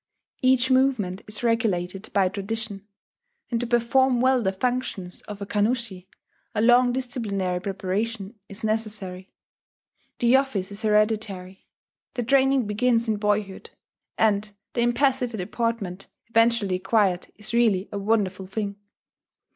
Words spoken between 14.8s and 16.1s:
impassive deportment